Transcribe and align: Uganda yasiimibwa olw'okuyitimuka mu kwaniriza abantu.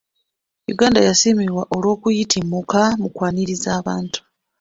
Uganda 0.73 0.99
yasiimibwa 1.07 1.63
olw'okuyitimuka 1.75 2.81
mu 3.01 3.07
kwaniriza 3.15 3.69
abantu. 3.79 4.19